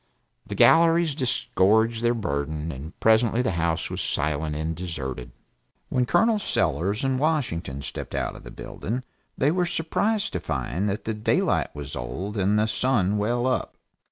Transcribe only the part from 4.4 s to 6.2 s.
and deserted. When